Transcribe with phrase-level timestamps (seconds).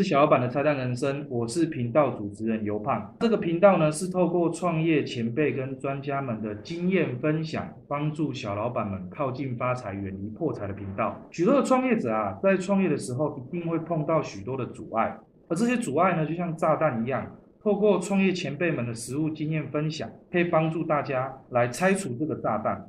[0.00, 3.14] 是小老板的拆弹人生，我是频道主持人尤胖。
[3.20, 11.14] 这个频道呢是透过创业前辈跟专家们的经验分享，帮助小老板们靠近发财、远离破财的频道。
[11.30, 15.18] 许多的创业者啊，在创业的时候一定会碰到许多的阻碍，
[15.48, 22.86] 而这些阻碍呢，就像炸弹一样，透过创业前辈们的实物经验分享，可以帮助大家来拆除这个炸弹。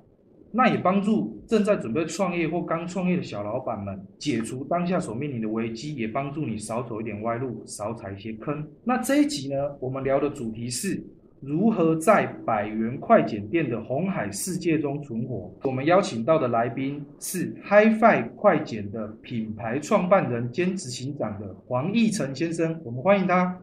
[0.52, 8.68] 那也帮助正在准备创业或刚创业的小老板们解除当下所面临的危机，也帮助你少走一点歪路，少踩一些坑。
[8.84, 11.02] 那这一集呢，我们聊的主题是
[11.40, 15.52] 如何在百元快剪店的红海世界中存活。
[15.64, 23.58] 我们邀请到的来宾是 HiFi 快剪的品牌创办人兼执行长的黄义成先生，我们欢迎他。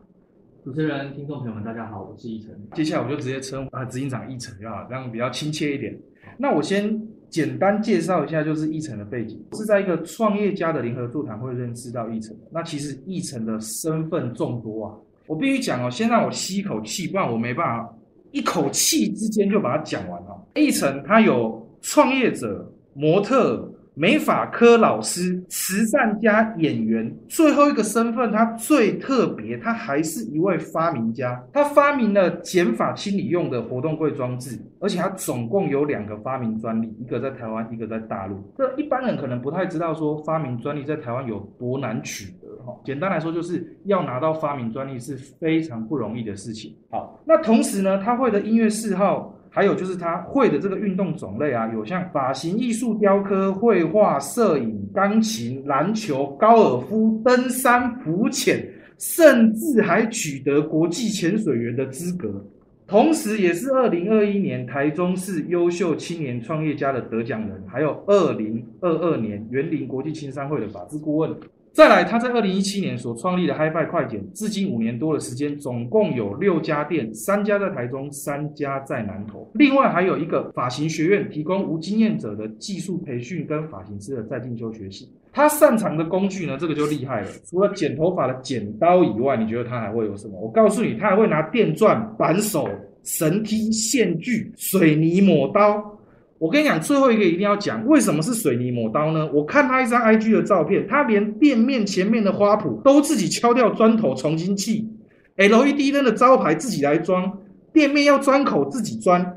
[0.65, 2.51] 主持人、听众朋友们，大家好，我是义成。
[2.75, 5.97] 接下来我就直接称啊执行长义成就好，这样比较亲切一点。
[6.39, 12.35] 那我先简单介绍一下，就是易成的背景，是在一个创业家的联合座谈会认识到易成。
[12.51, 14.95] 那其实易成的身份众多啊，
[15.27, 17.95] 我必须讲哦，先让我吸一口气，不然我没办法
[18.31, 20.41] 一口气之间就把它讲完哦。
[20.55, 23.68] 易成他有创业者、模特。
[23.99, 31.45] 美法科老师、慈善家、演员，最后一个身份他最特别，他还是一位发明家。
[31.53, 38.37] 他发明了减法清理用的活动柜装置，而且他总共有两个发明专利，一个在台湾，一个在大陆。
[38.57, 42.73] 这一般人可能不太知道，说发明专利在台湾有多难取得哈。
[42.85, 46.73] 简单来说，就是要拿到发明专利是非常不容易的事情。
[46.89, 49.35] 好，那同时呢，他会的音乐嗜好。
[49.59, 58.65] 还有就是他会的这个运动种类啊，有像发型艺术、雕刻、绘画、摄影、钢琴、篮球、高尔夫、登山、浮潜，
[58.99, 62.41] 甚至还取得国际潜水员的资格。
[62.87, 71.35] 同时，也是二零二一年台中市优秀青年创业家的得奖人，还有二零二二年园林国际青商会的法制顾问。
[71.79, 79.49] 再来，他在二零一七年所创立的 HiFi 快剪，至今五年多的时间，总共有六家店，三家在台中，三家在南投。
[79.55, 85.09] 另外还有一个发型学院，提供无经验者的技术培训跟发型师的在进修学习。
[85.33, 87.29] 他擅长的工具呢，这个就厉害了。
[87.49, 90.37] 除了剪头发的剪刀以外，你觉得他还会有什么？
[90.41, 92.69] 我告诉你，他还会拿电钻、扳手、
[93.05, 95.97] 绳梯、线锯、水泥抹刀。
[96.39, 99.29] 我跟你讲，最后一个一定要讲，为什么是水泥抹刀呢？
[99.33, 104.89] 我看他一张 IG 的照片，他连店面前面的花圃都自己敲掉砖头重新砌
[105.37, 107.39] ，LED 灯的招牌自己来装，
[107.73, 109.35] 店面要砖口自己钻。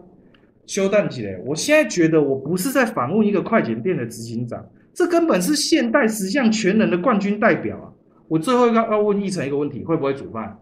[0.68, 4.64] 修蛋姐，我现在觉得我不是在访问一个快剪店的执行长，
[4.94, 7.90] 这根本是现代十项全能的冠军代表啊！
[8.28, 10.58] 我最后一个要问一成一个问题，会不会煮饭？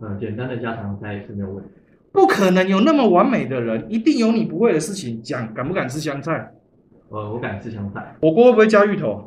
[0.00, 1.70] 嗯，简单的家常菜是没有问题。
[2.18, 5.22] 不可能有那么完美的人，一定有你不会的事情。
[5.22, 6.50] 讲敢不敢吃香菜？
[7.10, 8.16] 呃，我敢吃香菜。
[8.20, 9.22] 火锅会不会加芋头？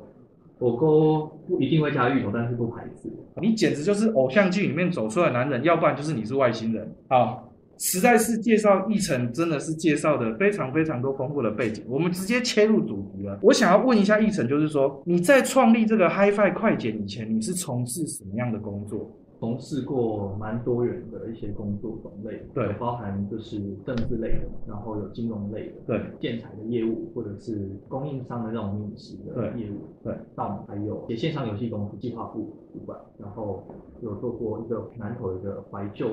[0.59, 3.09] 火锅不一定会加芋头，但是不排斥。
[3.41, 6.93] 你简直就是偶像剧里面走出来的男人，要不然就是你是外星人。
[7.07, 11.85] 好，实在是介绍一成，真的是介绍的非常非常多丰富的背景。
[11.87, 13.39] 我们直接切入主题了。
[13.41, 19.09] 我想要问一下一成，就是说你在创立这个 HiFi 快剪以前，你是从事什么样的工作？
[19.41, 33.63] 从事过蛮多元的一些工作种类，对，包含就是政治类的，然后有金融类的，对，建材的业务，或者是供应商的那种饮食的业务，对，到还有写线上游戏公司计划部主管，然后
[34.03, 36.09] 有做过一个南投一个怀旧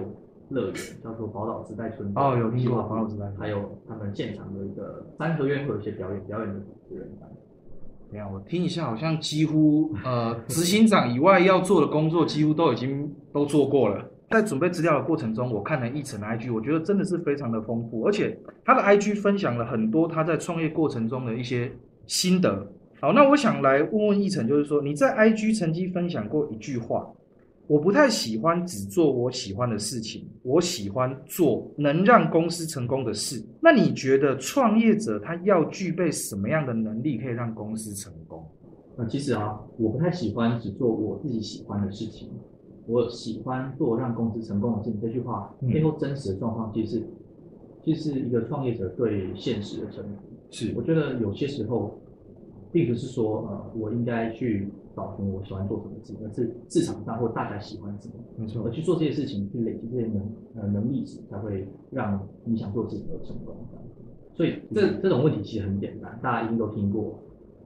[0.48, 0.74] 乐园，
[1.04, 7.06] 叫做宝岛时代村，哦，有听过宝岛时代，还有他们现场的一个三合院会有一些表演，表演的主持人。
[8.10, 14.04] 等下，我听一下，好像几乎 呃，执行长以外要做的工作，几乎都已经都做过了。
[14.30, 21.72] 在准备资料的过程中，我看了一层 IG，我觉得真的是非常的丰富，而且他的 IG 分享了很多他在创业过程中的一些
[22.06, 22.70] 心得。
[23.00, 27.06] 好，那我想来问问一晨，就是说你在 IG 曾经分享过一句话。
[27.68, 33.44] 我不太喜欢只做我喜欢的事情，我喜欢做能让公司成功的事。
[33.60, 38.42] 那你觉得创业者他要具备什么样的能力可以让公司成功？
[38.96, 42.30] 那其实啊，我不太喜欢只做我自己喜欢的事情，
[42.86, 44.98] 我喜欢做让公司成功的事情。
[45.02, 47.06] 这句话背后真实的状况，其实
[47.84, 50.22] 其实是一个创业者对现实的征服。
[50.50, 52.00] 是，我觉得有些时候，
[52.78, 54.68] 并不是说呃，我应该去。
[54.96, 58.64] 找寻我喜欢做什么事，而是市场上或大家喜欢什么，没错。
[58.66, 63.54] 而去做这些事情，去累积这些能呃能力值，才会让你想做事情而成功。
[64.34, 67.16] 所以这这种问题其实很简单，大家一定都听过，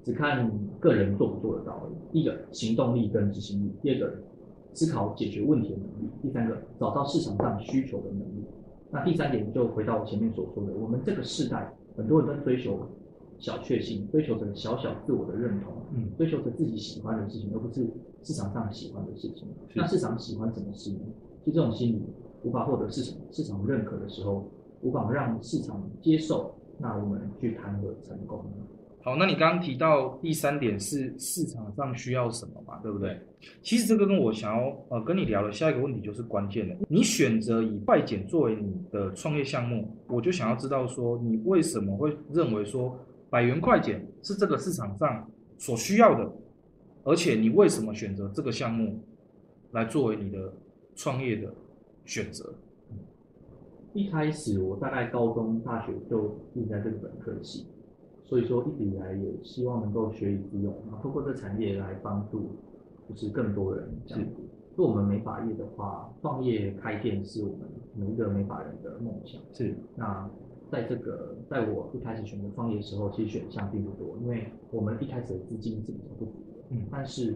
[0.04, 1.88] 只看个人做不做得到。
[2.12, 4.14] 第一个行动力跟执行力，第二个
[4.74, 8.44] 思考解决问题的能力，第三个找到市场上需求的能力。
[8.90, 12.78] 那第三点就回到我前面所说的，我们这个世代很多人都追求。
[13.42, 17.84] 小确幸，追求着小小自我的认同，嗯，追求着自己喜欢的事情，而不是
[18.22, 19.48] 市场上喜欢的事情。
[19.74, 21.00] 那市场喜欢什么事呢？
[21.44, 22.02] 其实这种心理
[22.44, 24.48] 无法获得市场市场认可的时候，
[24.82, 28.64] 无法让市场接受，那我们去谈何成功呢？
[29.04, 33.18] 好，那你刚刚提到第三点是市场上需要什么嘛，对不对？
[33.60, 36.76] 其实这个跟我想要呃跟你聊的下一个问题就是关键的。
[36.88, 42.96] 你选择以快剪作为你的创业项目，我就想要知道说你为什么会认为说
[43.32, 45.26] 百元快剪是这个市场上
[45.56, 46.30] 所需要的，
[47.02, 49.00] 而且你为什么选择这个项目
[49.70, 50.52] 来作为你的
[50.94, 51.50] 创业的
[52.04, 52.52] 选择？
[53.94, 57.66] 一开始我大概高中、大学就定在这个本科系。
[58.22, 62.50] 所以说，一直以来也希望能够学以致用，然后通过这产业来帮助，
[63.08, 64.36] 就是更多人这样子。
[64.76, 67.60] 做我们美发业的话，创业开店是我们
[67.94, 69.40] 每一个美发人的梦想。
[69.54, 69.74] 是。
[69.96, 70.28] 那
[70.72, 76.64] 在这个，在我一开始选择创业的时候，其实选项并不多，因为我们一开始的资金是比较不足的。
[76.70, 76.86] 嗯。
[76.90, 77.34] 但是，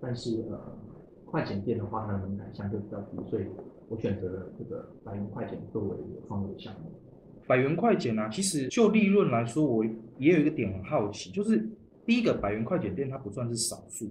[0.00, 0.78] 但是呃，
[1.24, 3.44] 快剪店的话，它的门槛相对比较低，所以
[3.88, 5.96] 我选择了这个百元快剪作为
[6.28, 6.92] 创业项目。
[7.48, 9.84] 百元快剪啊，其实就利润来说，我
[10.18, 11.68] 也有一个点很好奇，就是
[12.04, 14.08] 第一个百元快剪店它不算是少数，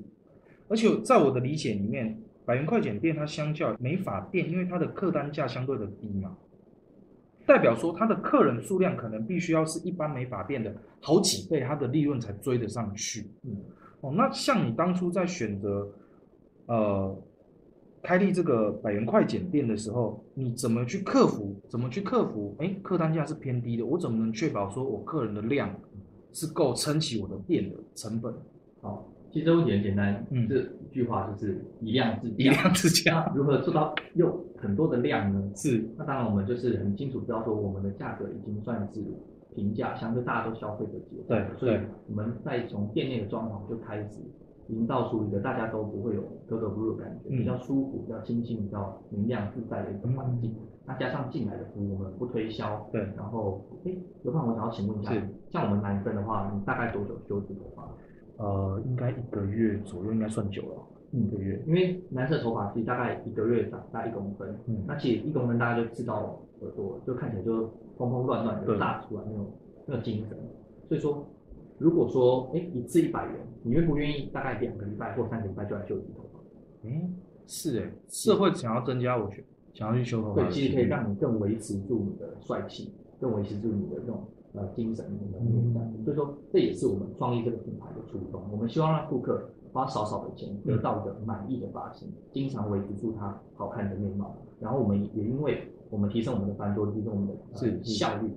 [0.68, 6.36] 而且在我的理解里面，百元快剪店它相较美发店，因为它的客单价相对的低嘛，
[7.46, 13.30] 代表说他的客人数量可能必须要是一般美发店的好几倍，他的利润才追得上去。
[13.44, 13.58] 嗯，
[14.02, 15.88] 哦，那像你当初在选择，
[16.68, 17.16] 呃。
[18.08, 21.60] 开立这个百元快剪店的时候，你怎么去克服？
[21.68, 22.56] 怎么去克服？
[22.60, 25.74] 哎，客单价是偏低的，我怎么能确保说我客人的量
[26.32, 28.32] 是够撑起我的店的成本？
[28.80, 32.36] 好，其实这问题很简单，嗯，这句话就是以量制价。
[32.38, 35.52] 以量制价，如何做到用很多的量呢？
[35.58, 39.04] 是，那当然我们就是很清楚知道说，我们的价格已经算是
[39.54, 41.22] 平价，相对大家都消费得起。
[41.28, 41.78] 对，所以
[42.08, 44.22] 我们在从店内的装潢就开始。
[44.70, 50.56] 营造出一个大家都不会有格格不入的感觉，比较舒服、比较清新、比较明亮自在的一个环境。
[50.88, 52.90] 那加上进来的服务，我们不推销。
[52.92, 53.02] 对。
[53.16, 53.92] 然后，哎，
[54.24, 55.14] 刘胖，我想要请问一下，
[55.52, 57.88] 像我们男生的话，你大概多久修一次头发？
[58.38, 60.84] 呃，应该一个月左右，应该算久了。
[61.12, 61.62] 一个月。
[61.66, 67.68] 因为男生头发其实大概一个月长大一公分，嗯，那其实一公分大家就知道耳朵，就看起来就
[67.98, 69.52] 蓬蓬乱乱的炸出来那种
[69.86, 70.38] 那种精神。
[70.88, 71.28] 所以说。
[71.78, 74.30] 如果说，哎，一次一百元，你愿不愿意？
[74.32, 76.88] 大概两个礼拜或三个礼拜就来修一次头发？
[76.88, 77.10] 哎，
[77.46, 79.44] 是哎，社会想要增加我去
[79.74, 85.82] 想要去修头发，对，其实可以让你更维持住你的帅气，更维持住你的这种呃精神的面貌。
[86.04, 88.42] 所以说，这也是我们创立这个品牌的初衷。
[88.52, 94.36] 我们希望让顾客花少少的钱得到一个满意的发型，经常维持住他好看的面貌。
[94.60, 98.32] 然后我们也因为我们提升我们的繁多，提升我们的是效率。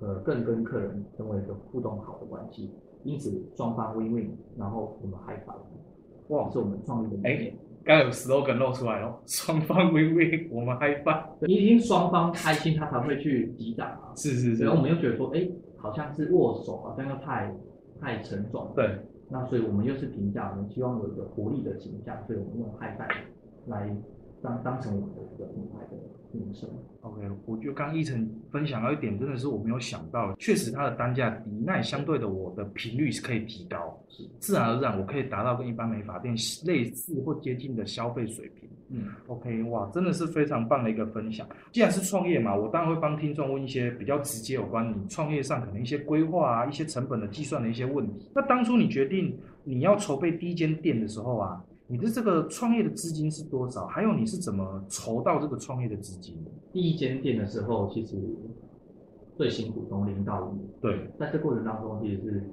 [0.00, 2.68] 呃，更跟客人成为一个互动好的关系，
[3.04, 5.54] 因此双方 win win，然后我们嗨翻，
[6.26, 7.54] 哇，是我们创立的理念。
[7.84, 11.24] 刚有 slogan 露出来哦， 双方 win win，我们嗨翻。
[11.40, 14.12] 你已经双方开心，他才会去击掌啊。
[14.16, 14.64] 是是是。
[14.64, 17.52] 然后我们又觉得说，哎，好像是握手好像又太
[18.00, 18.72] 太沉重。
[18.76, 18.98] 对。
[19.28, 23.08] 那所以我们又是评价，我们希望有一个活力的形象，所以我们用嗨翻
[23.66, 23.96] 来
[24.42, 25.96] 当当成我们的一个品牌的。
[26.32, 26.68] 名声。
[27.00, 36.34] OK，我觉得刚一成分享到一点，真的是我没有想到，确实它的单价低，那也相对的我的频率是可以提高，是自然而然我可以达到跟一般美发店
[36.64, 38.68] 类似或接近的消费水平。
[38.94, 41.46] 嗯，OK，哇，真的是非常棒的一个分享。
[41.72, 48.30] 既然是创业嘛，我当然会帮听众问一些比较直接有关你创业上可能一些规划啊、一些成本的计算的一些问题。
[48.34, 49.34] 那当初你决定
[49.64, 51.64] 你要筹备第一间店的时候啊？
[51.92, 53.86] 你的这个创业的资金是多少？
[53.86, 56.34] 还有你是怎么筹到这个创业的资金？
[56.72, 58.16] 第一间店的时候，其实
[59.36, 60.80] 最辛苦从零到一。
[60.80, 62.44] 对，在这过程当中，其实是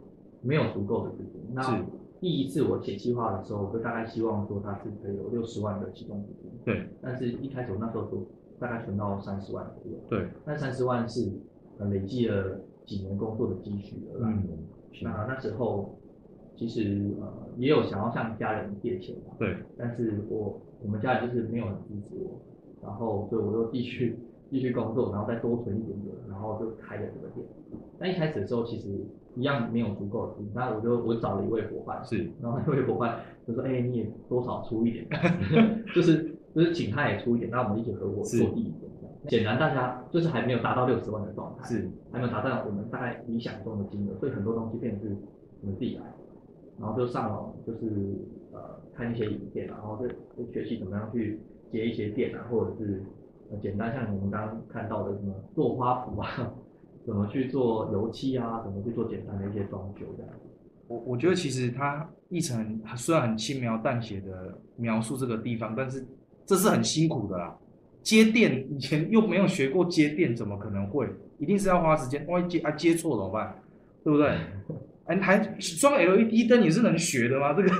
[0.41, 1.41] 没有足够的资金。
[1.53, 1.81] 那
[2.19, 6.51] 第一次我写计划的时候，我就大概希望说它是可以有六十万的启动资金。
[6.65, 8.21] 对，但是一开始我那时候说
[8.59, 9.97] 大概存到三十万左右。
[10.09, 11.31] 对，那三十万是
[11.89, 14.49] 累积了几年工作的积蓄而来的。
[15.01, 15.95] 那那时候。
[16.57, 22.39] 其实呃也有想要向家人借钱的，对，但是我我们家人就是没有很支持我，
[22.81, 24.17] 然后所以我就继续
[24.49, 27.45] 继续工作，然后再多存一点点，然后就开了这个店。
[27.99, 28.87] 但一开始的时候其实
[29.35, 35.05] 一样没有足够的资金，那我就我找了一位伙伴，是，然后那位伙伴就说，哎，你也多少出一点，
[35.93, 38.89] 就是就是请他也出一点，那我们一起合伙做第一点。
[39.27, 45.13] 显然大家就是还没有达到六十万的状态，是，还没有达到我们大概理想中的金额，所以很多东西变成是
[45.61, 46.03] 我们自己来。
[46.79, 47.79] 然后就上网，就是
[48.53, 50.07] 呃看一些影片，然后就
[50.43, 51.39] 就学习怎么样去
[51.71, 53.03] 接一些店啊，或者是
[53.61, 56.53] 简单像我们刚刚看到的什么做花圃啊，
[57.05, 60.31] 怎么去做油漆啊，怎么去做简单的一些装修这样。
[60.87, 66.03] 我我觉得其实他一层虽然很轻描淡写的描述这个地方，但是
[66.45, 67.55] 这是很辛苦的啦。
[68.01, 71.07] 接电以前又没有学过接电，怎么可能会？
[71.37, 72.25] 一定是要花时间。
[72.27, 73.61] 万一接啊接错怎么办？
[74.03, 74.35] 对不对？
[75.09, 75.39] 哎，还
[75.79, 77.51] 装 LED 灯你是能学的吗？
[77.53, 77.71] 这个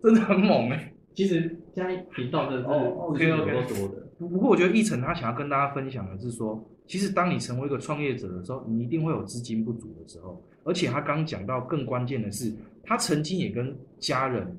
[0.00, 0.92] 真的很猛哎。
[1.12, 1.40] 其实
[1.74, 4.06] 现在频道的哦，OK OK 多的。
[4.16, 10.40] 不不过我觉得一成他想要跟大家分享的是说，其实当你成为一个创业者的时候，你一定会有资金不足的时候。
[10.62, 12.52] 而且他刚讲到更关键的是，
[12.84, 14.56] 他曾经也跟家人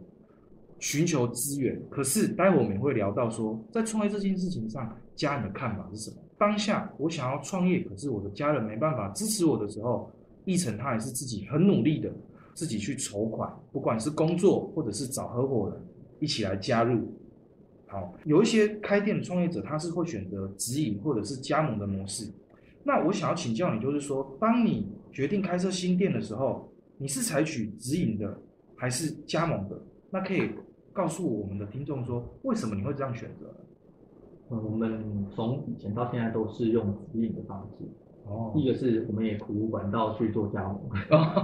[0.79, 1.81] 寻求资源。
[1.89, 6.17] 可是待会我们也会聊到说，在创业这件事情上，家人的看法是什么？
[6.37, 10.11] 当下我想要创业，可是我的家人没办法支持我的时候，
[10.45, 12.11] 一成他也是自己很努力的，
[12.53, 15.81] 自己去筹款，不管是工作或者是找合伙人
[16.19, 17.13] 一起来加入。
[17.87, 22.31] 好，有一些开店的创业者，他是会选择直营或者是加盟的模式。
[22.83, 28.39] 那我想要请教你，就是说，当你决定开设新店的时候，你是采取直营的
[28.75, 29.77] 还是加盟的？
[30.09, 30.49] 那可以
[30.93, 33.53] 告诉我们的听众说，为什么你会这样选择？
[34.49, 37.85] 嗯，我们从以前到现在都是用直营的方式。
[38.25, 38.53] 哦。
[38.55, 40.79] 一个是我们也苦无管道去做加盟。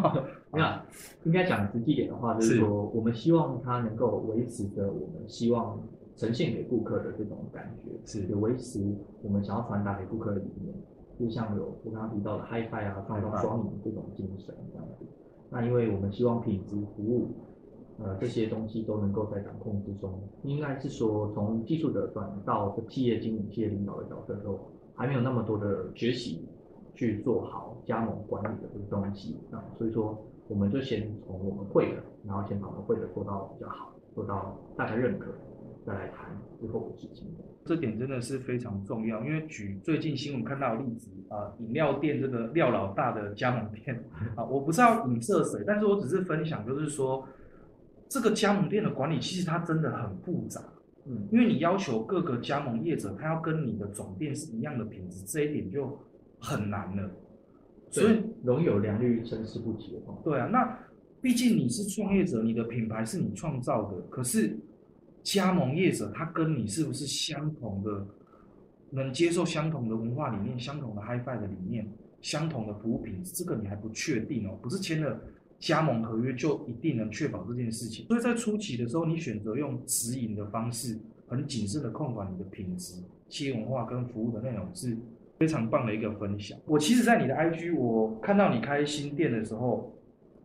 [0.52, 0.84] 那
[1.24, 5.80] 应该讲实际点的话，就是说，我们希望它能够维持着我们希望
[6.16, 10.74] 呈现给顾客的这种感觉，是，也维持我们想要传达给顾客的理念。
[11.20, 15.06] 就像有我刚刚提到的 HiFi 啊，创造双赢这种精神这样子。
[15.50, 17.28] 那因为我们希望品质服务，
[18.00, 20.14] 呃，这些东西都能够在掌控之中。
[20.44, 24.60] 应该是说，从技术的转到企业经营、企业领导的角色时候，
[24.94, 26.46] 还没有那么多的学习
[26.98, 29.64] 去做好加盟管理的这个东西啊。
[29.78, 35.32] 所以说，我们就先从我们会的，然后先把我们会的做到比较好，做到大家认可，
[35.86, 37.28] 再来谈之后的事情。
[37.66, 44.04] 这点真的是非常重要，因为举最近新闻看到的例子啊，饮料店这个廖老大的加盟店
[44.36, 47.28] 啊，我不是要影射谁，但是我只是分享，就是说
[48.08, 50.62] 这个加盟店的管理其实它真的很复杂，
[51.08, 56.00] 嗯，因为你要求各个加盟业者他要跟你的总店是一样的品质，这一点就
[56.40, 57.10] 很难了，
[57.90, 60.18] 所以容易有良率参差不齐的话。
[60.24, 60.80] 对啊，那
[61.22, 64.58] 毕竟你是创业者，你的品牌是你创造的，可是。
[65.24, 68.08] 加盟业者，他跟你是不是相同的，
[68.92, 71.86] 能接受相同的文化理念、相同的 HiFi 的理念、
[72.22, 73.34] 相同的服务品质？
[73.34, 75.20] 这个你还不确定哦，不是签了
[75.60, 78.06] 加盟合约就一定能确保这件事情。
[78.08, 84.96] 所以在初期的时候，你选择用直营的方式，很谨慎的控管你的品质、企业文化跟服务的内容，是
[85.38, 86.58] 非常棒的一个分享。
[86.66, 89.94] 我其实，在你的 IG，我看到你开新店的时候。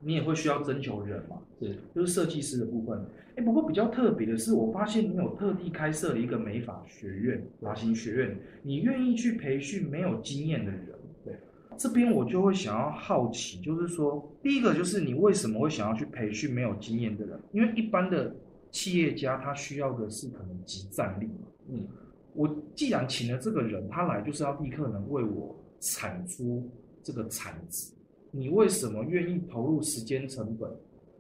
[0.05, 1.39] 你也会需要征求人嘛？
[1.61, 3.07] 是，就是设计师的部分。
[3.37, 10.89] 哎，不过比较特别的是，我发现你有特地开设了一个美发学院、发型学院，你愿意去培训没有经验的人。
[11.25, 11.37] 对，
[11.77, 17.39] 这边我就会想要好奇，就是说，第一个就是你为什么会想要去培训没有经验的人？
[17.53, 18.35] 因为一般的
[18.73, 21.47] 企业家他需要的是可能集战力嘛。
[21.69, 21.87] 嗯，
[22.35, 26.71] 我既然请了这个人，他来就是要立刻能为我产出
[27.03, 27.93] 这个产值。
[28.31, 30.71] 你为什么愿意投入时间成本，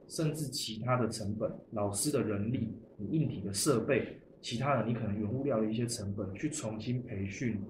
[0.09, 7.61] 甚至其他的成本，老师的人力、你硬体的设备，其他的你可能原物料的一些成本，去重新培训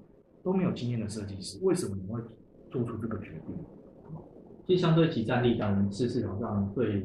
[0.44, 1.58] 都没有经验的设计师？
[1.62, 2.20] 为什么你会
[2.70, 3.56] 做出这个决定？
[4.68, 7.04] 其实相对集战力，当然是市场上最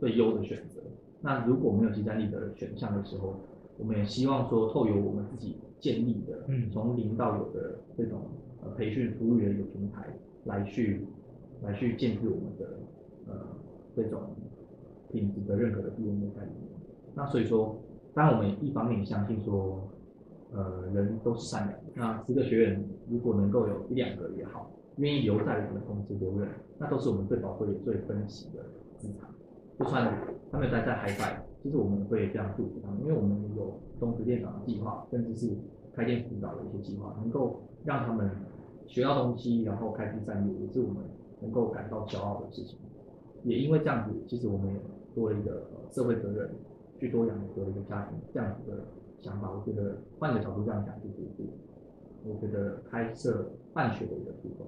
[0.00, 0.82] 最优的选择。
[1.20, 3.40] 那如果没有集战力的选项的时候，
[3.78, 8.22] 我们也希望说，透由我们自己建立的，嗯，从零到有的这种
[8.62, 10.06] 呃培训服务员一个平台
[10.44, 11.06] 来去。
[11.62, 12.78] 来去建立我们的
[13.26, 13.34] 呃
[13.96, 14.20] 这种
[15.10, 16.68] 品质的认可的 DNA 在里面。
[17.14, 17.74] 那所以说，
[18.12, 19.88] 当然我们一方面相信说，
[20.52, 21.86] 呃人都是善良的。
[21.94, 28.62] 那十个学员如果能够有一两个也好，愿意留在我们的公司留任，那都是我们最宝贵、最珍惜的
[28.98, 29.26] 资产。
[29.78, 30.14] 就算
[30.52, 35.50] 他们待在海外，其实我们会这样祝福他们，因为我们有中职店长的计划，甚至是
[35.92, 38.30] 开店辅导的一些计划，能够让他们
[38.86, 41.02] 学到东西，然后开枝散叶，也是我们。
[41.42, 42.78] 能够感到骄傲的事情，
[43.44, 44.80] 也因为这样子，其实我们也
[45.14, 46.50] 多了一个社会责任，
[46.98, 48.82] 去多养活一个家庭这样子的
[49.20, 49.50] 想法。
[49.50, 51.28] 我觉得换个角度这样讲，就是
[52.24, 54.66] 我觉得开设办学的一个初衷。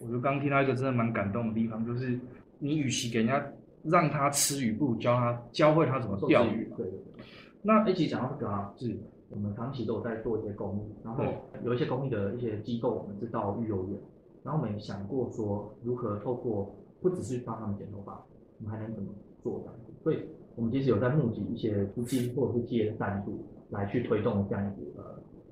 [0.00, 2.20] 我就刚听到一个真的蛮感动的地方，就是
[2.58, 3.42] 你与其给人家
[3.84, 6.64] 让他吃鱼，不如教他教会他怎么钓鱼。
[6.76, 7.24] 对对对。
[7.62, 8.96] 那一起讲到这个啊，是
[9.30, 11.24] 我们长期都有在做一些公益，然后
[11.64, 13.98] 有一些公益的一些机构，我们知道育幼院。
[14.42, 18.20] 然后我们也想过说，如何透过不只是帮他们剪头发，
[18.58, 19.08] 我们还能怎么
[19.42, 19.92] 做这样子？
[20.02, 20.18] 所以，
[20.56, 25.04] 我们其实有在募集一些资金或者是企业的赞助，来去推动这样子呃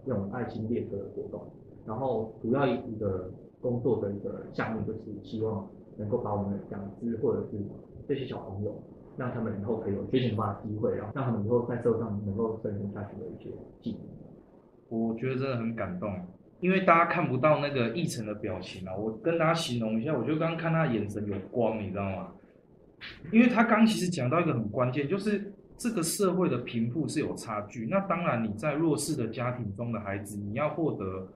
[0.05, 1.41] 这种爱心列车的活动。
[1.87, 7.59] 然后，主要一个工作的一个项目，就是希望能够把我们的讲师或者是
[8.11, 8.83] 这些小朋友，
[9.17, 13.51] 让他们以后可以有学习发的机会，然后让他们以后在社会上能够生存下去的一些
[13.81, 14.01] 技能。
[14.89, 16.13] 我觉得真的很感动，
[16.59, 22.33] 因为大家看不到那个议程的表情啊，我跟大家形容一下，我就刚刚看他眼神有光，你知道吗？
[23.31, 27.87] 因为他刚其实讲到一个很关键，就是这个社会的贫富是有差距。
[27.87, 31.29] 那当然，你在弱势的家庭中的孩子，你要获得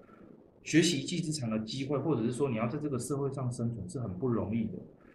[0.65, 4.73] 学习一技之长的机会，或者是说你要在这个社会上生存，是很不容易的。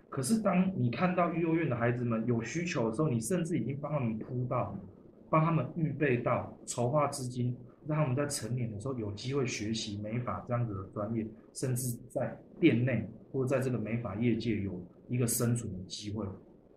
[0.09, 4.75] 可是当你看到育幼院的孩子们有需求的时候，你甚至已经帮他们铺到，
[5.29, 7.55] 帮他们预备到筹划资金，
[7.87, 14.79] 让他们在成年的时候有机会学习美法这样子的专业，甚至在店内或者在这个美发业界有。
[15.09, 16.23] 一个生存的机会，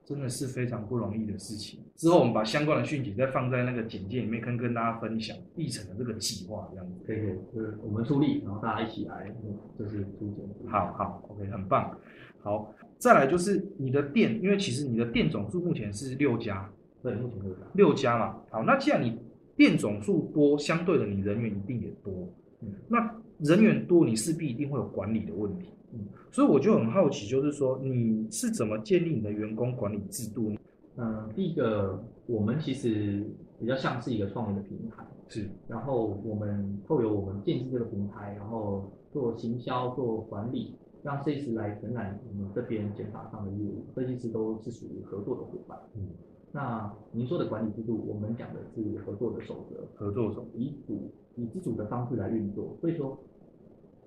[0.06, 1.78] 真的是非常不容易的事情。
[1.96, 6.92] 之后我们把相关的讯息再放在那个简介里面，跟跟大家分享议程的这个计划，这样子。
[7.06, 7.18] 可以，
[7.54, 9.30] 就是我们出力，然后大家一起来，
[9.78, 10.70] 就是出钱。
[10.70, 11.94] 好好，OK，很棒。
[12.40, 12.72] 好，
[13.02, 16.70] 再来就是你的店，因为其实你的店总数目前是六家，
[17.02, 17.60] 对，目前六家。
[17.74, 19.18] 六家嘛，好，那既然你
[19.56, 22.12] 店总数多，相对的你人员一定也多，
[22.60, 25.70] 嗯，那人员多，你势必一定会有管理的问题。
[25.92, 25.98] 嗯，
[26.30, 30.52] 所以我就很好奇，就是说你是怎么建立你的员工管理制度？
[30.96, 33.26] 嗯，第一个，我们其实
[33.58, 35.48] 比较像是一个创业的平台，是。
[35.66, 43.84] 然后我们透由我们建立这个平台，然后做行销、做管理，让设计师来承揽我们这边检查上的业务。
[43.94, 45.78] 设计师都是属于合作的伙伴。
[45.94, 46.08] 嗯。
[46.52, 52.76] 那您说的管理制度，我们讲的是合作的守则，合作守以主以自主的方式来运作。
[52.80, 53.18] 所以说。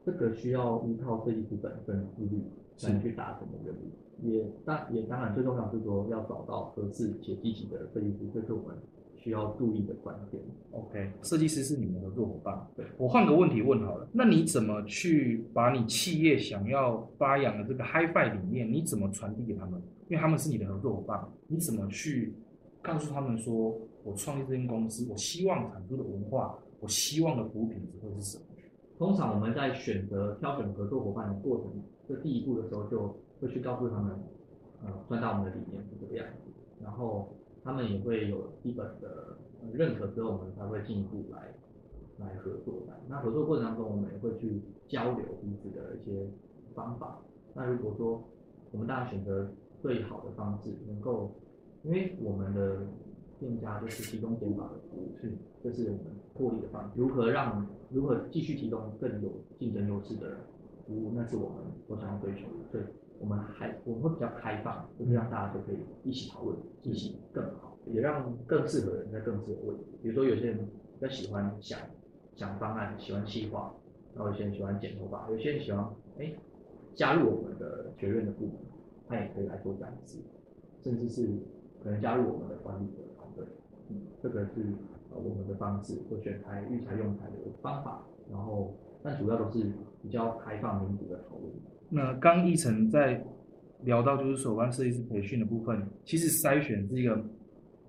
[0.06, 2.44] 这个需要依靠设计师本身自律
[2.84, 3.90] 来去达成的任务，
[4.22, 8.78] 也当也当然最重要是说要找到合适且积极的设计师，这是我们
[9.25, 10.39] 需要注意的关键。
[10.70, 12.55] OK，设计师是你们的合作伙伴。
[12.75, 19.81] 对，我换个问题问好了，那你怎么去把你企业想要发扬的这个 HiFi 理念，你怎么传递给他们？
[20.09, 22.35] 因为他们是你的合作伙伴，你怎么去
[22.83, 28.44] 告诉他们说，我创立这间公司，我希望产出的文化，我希望的服务品质会是什么？
[29.00, 33.07] 通常我们在选择挑选合作伙伴的过程，这第一步的时候，就
[33.42, 34.16] 会去告诉他们，
[34.83, 36.51] 呃，传达我们的理念是这个样子，
[36.83, 37.35] 然后
[37.66, 39.36] 他们也会有基本的
[39.74, 41.51] 认可之后，我们才会进一步来
[42.20, 42.94] 来合作的。
[43.10, 46.30] 那合作过程当中，我们也会去交流彼此的一些
[46.75, 47.20] 方法。
[47.56, 48.24] 那如果说
[48.72, 49.51] 我们大家选择
[49.82, 51.32] 最好的方式，能够，
[51.82, 52.86] 因为我们的
[53.40, 56.92] 店家就是提供减法的服务，是，这是我们获利的方式。
[56.96, 60.38] 如何让如何继续提供更有竞争优势的
[60.86, 62.70] 服务，那是我们所想要追求的。
[62.72, 62.84] 所以，
[63.20, 69.84] 我们还我们会比较开放，就是让大家都可以一起讨论，一起更好，也让更适合的人在更适合位置。
[70.01, 71.80] 比如说，有些人比较喜欢想
[72.36, 73.74] 想方案，喜欢细化，
[74.16, 75.88] 然后有些人喜欢剪头发，有些人喜欢
[76.20, 76.34] 哎
[76.94, 78.56] 加入我们的学院的部门，
[79.08, 80.20] 他也可以来做展示，
[80.82, 81.28] 甚至是
[81.84, 83.46] 可能加入我们的管理的团队。
[83.90, 84.74] 嗯，这个是。
[85.18, 91.50] 我们的方式或选材、育才、用材的方法，然后但主要都是比较开放民主的讨论。
[91.89, 93.24] 那刚一成在
[93.83, 97.24] 聊到就是手办设计师培训的部分，其实筛选是一个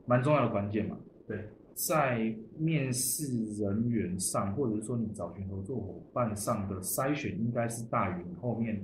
[0.05, 0.97] 蛮重要的关键嘛。
[1.27, 1.45] 对，
[1.89, 8.81] 在面试人员上，或者是说你找寻合作伙伴上的筛选，应该是大于后面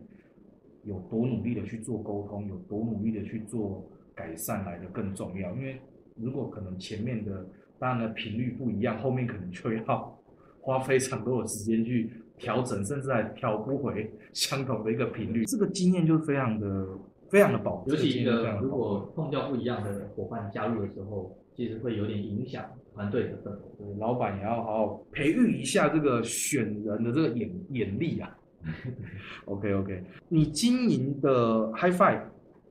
[0.84, 5.54] 有多努力的去做沟通，有多努力的去做改善来的更重要。
[5.54, 5.78] 因为
[6.16, 7.46] 如果可能前面的
[7.78, 10.18] 当然的，频率不一样，后面可能就要
[10.60, 12.10] 花非常多的时间去
[12.42, 15.44] 调整，甚至还调不回 相同的一个频率。
[15.46, 16.86] 这个经验就非常的、
[17.30, 17.94] 非常的宝贵。
[17.94, 23.96] 尤其一个如果碰到不一样的伙伴加入的时候，其实会有点影响团队的氛围。
[23.98, 28.36] 老板也要好好培育一下这个选人的这个眼眼力啊。
[29.46, 32.20] OK OK，你经营的 HiFi。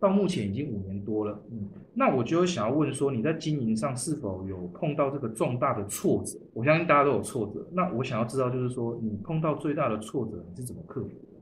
[0.02, 6.40] 到目前已经五年多了，嗯，那我就想要问说，你在经营上是否有碰到这个重大的挫折？
[6.56, 7.64] 我相信大家都有挫折。
[7.72, 11.40] 那我想要知道，就是说你碰到最大的挫折，你是怎么克服的？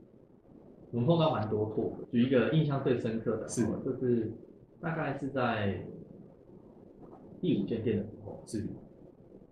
[0.90, 4.30] 我们碰到蛮多挫折，举一个印象最深刻的，是就是
[4.78, 5.86] 大概是在
[7.40, 8.58] 第五间店的时候，是，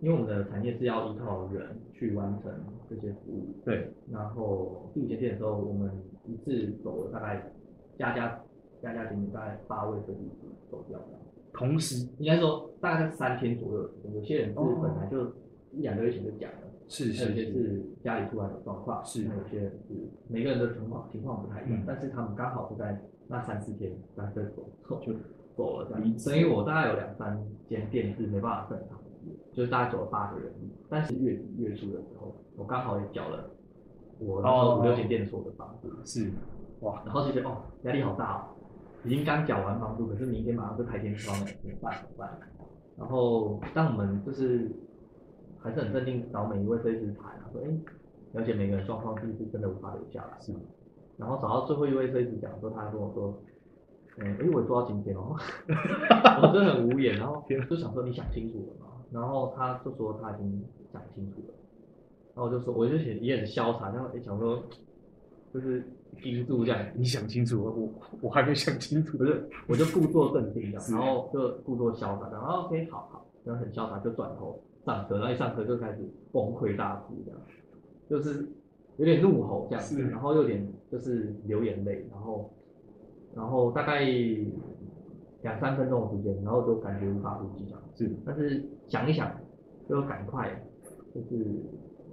[0.01, 2.53] 因为我们的产业是要依靠人去完成
[2.87, 3.91] 这些服务，对。
[4.11, 5.91] 然后第五间店的时候，我们
[6.27, 7.51] 一次走了大概
[7.97, 8.39] 家家。
[8.81, 11.05] 家家庭庭大概八位设计师走掉了，
[11.53, 12.07] 同时？
[12.17, 15.25] 应该说大概在三天左右，有些人是本来就
[15.71, 19.93] 一两个月前就讲了，是是，有些是家里突然有状况，是，有些人是
[20.27, 24.33] 每个人的情况情况不太一样，但是他们刚好是在那三四天，然后
[24.87, 25.13] 走就
[25.55, 28.97] 走了这样，所以我大概有两三间店是没办法正常
[29.53, 30.51] 就是大概走了八个人，
[30.87, 33.51] 但是月底月初的时候，我刚好也缴了
[34.19, 36.31] 我那时候五六间店所的房子，是，
[36.79, 38.55] 哇，然后就觉得哦压力好大哦，
[39.05, 42.01] 已经刚缴完房租，可是明天马上就开天窗了，怎么办？
[42.01, 42.39] 怎么办？
[42.97, 44.69] 然后当我们就是
[45.59, 47.67] 还是很镇定，找每一位设计师谈啊，说哎，
[48.33, 50.39] 了解每个人状况，是不是真的无法留下来？
[50.41, 50.53] 是，
[51.17, 53.41] 然后找到最后一位设计师讲说，他跟我说，
[54.17, 55.35] 嗯，哎，我做到今天哦，
[56.41, 58.91] 我真的很无言，然后就想说你想清楚了吗？
[59.11, 61.53] 然后他就说他已经想清楚了，
[62.35, 64.61] 然后我就说我就写也很潇洒，然后哎想说
[65.53, 65.83] 就是
[66.21, 67.89] 盯住这样，你想清楚，我
[68.21, 75.97] 我还没想清楚，不是， 我就故作镇定这样，然后就故作潇洒，然后 OK 好好，然后很潇洒就转头上车，然后一上车就开始
[76.31, 77.41] 崩溃大哭这样，
[78.09, 78.47] 就是
[78.97, 82.51] 有点怒吼这样子，然后有点就是流眼泪，然后
[83.35, 84.03] 然后大概
[85.41, 89.31] 两三分钟的时间，然后就感觉无法呼吸这样，是，但是想一想
[89.87, 90.49] 就赶快
[91.15, 91.45] 就是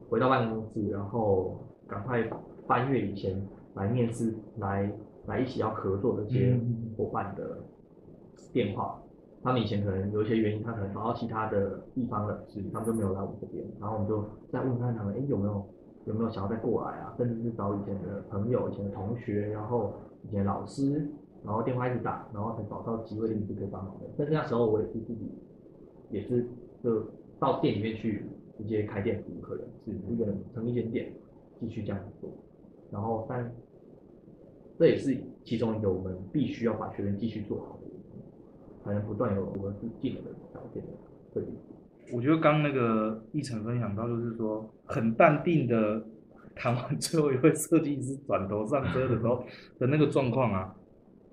[0.08, 2.22] 回到办公室，然后赶快
[2.66, 3.40] 翻阅以前
[3.74, 4.92] 来面试来
[5.26, 6.58] 来一起要合作的这些
[6.96, 7.58] 伙伴的
[8.52, 9.00] 电话。
[9.42, 13.64] 他们以前可能有一些原因，他可能跑到其他的地方了，是他们就没有来我们这边。
[13.78, 15.64] 然后我们就再问看他们，哎，有没有
[16.06, 17.14] 有没有想要再过来啊？
[17.16, 19.92] 甚至是找以前的朋友、以前的同学，然后
[20.24, 21.08] 以前的老师，
[21.44, 24.06] 然后电话一直打，然后才找到机会临时可以帮忙的。
[24.18, 25.30] 但是那时候我也是自己，
[26.10, 26.44] 也是
[26.82, 27.04] 就
[27.38, 28.26] 到店里面去
[28.58, 31.12] 直接开店服务客人，是一个人成立一间店，
[31.60, 32.30] 继续这样子做。
[32.90, 33.54] 然后但
[34.78, 40.82] 这也是其中一个我们必须要把学员继续做好的，才能不断有我们是技能的条件
[41.32, 41.42] 对。
[42.12, 46.00] 我觉得刚那个一晨分享到，就是说很淡定的
[46.54, 49.42] 谈完最后一位设计师转头上车的时候
[49.78, 50.72] 的那个状况啊，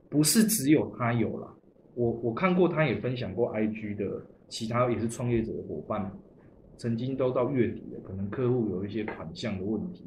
[0.10, 1.48] 不是只有他有啦，
[1.94, 6.12] 我我看过他也分享过 IG 的其他也是创业者的伙伴，
[6.78, 10.06] 曾经都到月底了，可能客户有一些款项的问题，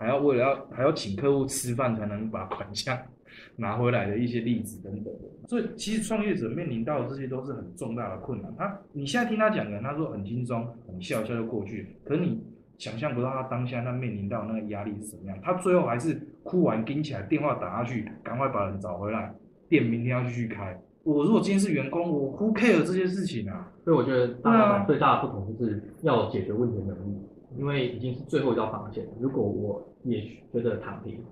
[0.00, 2.98] 还要为了要还要请客户吃饭才能把款项
[3.56, 5.20] 拿回来的一些例子等等的。
[5.46, 8.50] 所以其实创业者面临到的这些都是很重大的困难。
[8.56, 12.42] 他你现在听他讲的，他说很轻松，很笑一笑就过去，可是你
[12.78, 15.38] 想象不到他当下他面临到那个压力是什么样。
[15.42, 19.30] 他最后还是哭完盯起来，电话打下去，赶快把人找回来，
[19.68, 20.80] 店明天要继续开。
[21.02, 23.70] 我如果今天是员工，我 who care 这些事情啊？
[23.84, 27.16] 所以我觉得大老板最大的不同就是要解决问题的能力，
[27.56, 29.06] 因为已经是最后一道防线。
[29.20, 31.22] 如果我也觉得躺平，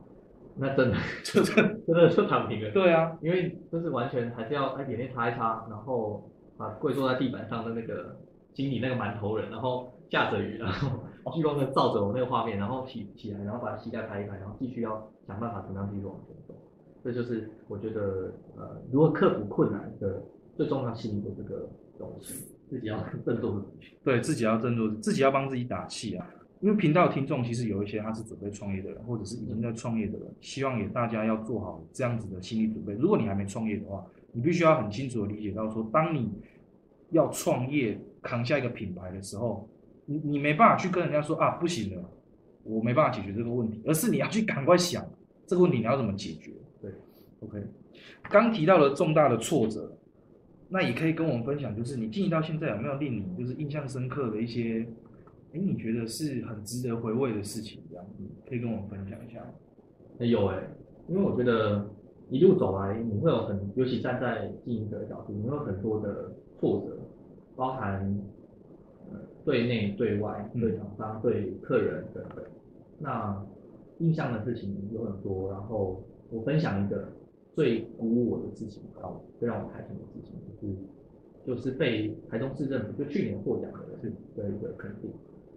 [0.56, 1.54] 那真的 就真
[1.86, 2.70] 真的就躺平了。
[2.72, 8.16] 对啊，因为就是完全还是要哎眼泪擦一擦，然后把跪坐在地板上的那个
[8.52, 10.98] 经理那个馒头人，然后下着雨，然后
[11.34, 16.54] 聚光灯照着我那个画面，然后起起来，然后把膝盖拍一拍，然后继续要想办法怎么样继续往前走。
[17.04, 20.20] 这就是我觉得呃，如何克服困难的
[20.56, 23.86] 最重要心理的这个东西，自己要振作自己。
[24.04, 26.26] 对自己要振作，自己要帮自己打气啊。
[26.60, 32.94] 因为频道听众其实有一些他是准备创业的人，或者是已经在创业的人，希望也大家要做好这样子的心理准备。
[32.94, 36.32] 如果你还没创业的话，你必须要很清楚的理解到说，当你
[37.10, 39.68] 要创业扛下一个品牌的时候，
[40.04, 42.10] 你你没办法去跟人家说啊不行了，
[42.64, 45.08] 我没办法解决这个问题，而是你要去赶快想
[45.46, 46.50] 这个问题你要怎么解决。
[46.82, 46.90] 对
[47.40, 47.62] ，OK，
[48.24, 49.96] 刚提到了重大的挫折，
[50.68, 54.86] 那也可以跟我们分享，就是你经营到现在有没有令你就是印象深刻的一些，
[55.52, 59.50] 哎，你觉得是很值得回味的事情，这样子可以跟我们分享一下吗？
[60.18, 60.62] 有哎、
[61.08, 61.88] 因为我觉得
[62.28, 66.98] 一路走来，你会有很，尤其站在经营者的角度，你会有很多的挫折，
[67.56, 68.02] 包含
[69.10, 72.44] 呃对内、对外、嗯对厂商、对客人等等。
[72.98, 73.42] 那
[74.00, 77.08] 印象的事情有很多，然后我分享一个
[77.54, 80.74] 最鼓舞我的事情，然后最让我开心的事情，就是
[81.44, 85.10] 就是被台中市政府就去年获奖的是的一个肯定。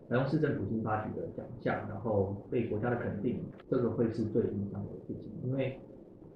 [0.10, 5.80] 台中市政府新发举的奖项，然后被国家的肯定，这个会是最影响我的事情，因为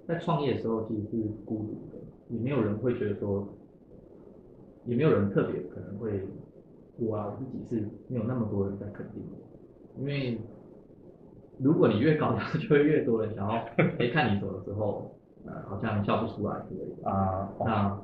[0.07, 1.99] 在创业的时候其实是孤独的，
[2.29, 3.45] 也没有人会觉得说，
[4.85, 6.21] 也没有人特别可能会，
[6.97, 10.39] 我啊我自己是没有那么多人在肯定我，因为
[11.59, 15.11] 如果你越高调，就会越多人想要哎看你走的时候，
[15.45, 17.09] 呃好像笑不出来之类的。
[17.09, 18.01] 啊，那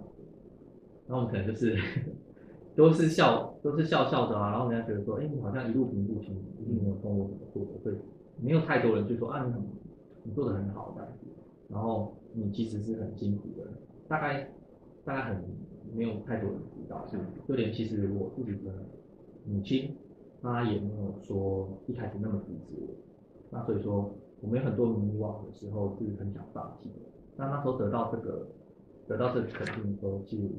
[1.12, 1.78] 那我们可能就是
[2.74, 7.96] 都是笑，都是笑笑的啊，然后人家觉得说，哎、你好像一路平步青云，一定没有跟我怎么做的，所以
[8.42, 9.62] 没有太多人就说啊，你很
[10.24, 11.28] 你做的很好这样子，
[11.68, 13.68] 然后你其实是很辛苦的，
[14.08, 14.50] 大概
[15.04, 15.44] 大概很
[15.94, 17.06] 没有太多人知道，
[17.46, 18.72] 就连其实我自己的
[19.46, 19.94] 母亲，
[20.42, 22.88] 她也没有说一开始那么支持我，
[23.50, 26.96] 那所以说我们有很多迷惘的时候是很想放弃的，
[27.36, 28.48] 那那时候得到这个
[29.10, 30.50] 得到这个肯定的时候，其实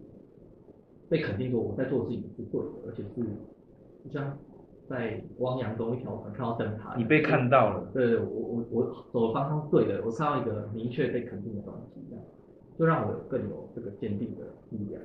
[1.12, 3.22] 被肯定说我在做的事情是对的，而且是
[4.02, 4.38] 就像
[4.88, 12.24] 在汪洋中一条船看到灯塔，你被看到了，对对，我我我走的方向是对的，我看到一个明确被肯定的东西，这样
[12.78, 15.02] 就让我更有这个坚定的力量。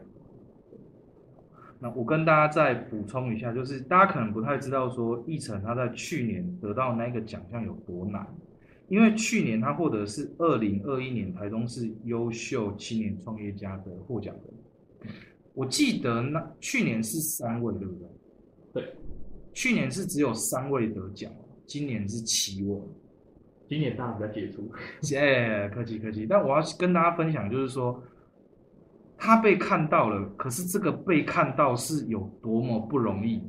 [1.77, 8.25] 那我跟大家再补充一下，就是大家可能不太知道说，奕晨他在去年得到那个奖项有多难，
[8.87, 14.53] 因为去年他获得是二零二一年台中市优秀青年创业家的获奖人。
[15.57, 18.07] 我记得那去年是三位，对不对？
[18.73, 18.93] 对，
[19.53, 21.31] 去年是只有三位得奖，
[21.65, 22.79] 今年是七位。
[23.67, 24.71] 今年大家比较杰出，
[25.17, 26.27] 哎，客气客气。
[26.27, 28.01] 但我要跟大家分享，就是说。
[29.19, 33.41] 他被看到了，可是这个被看到是有多么不容易？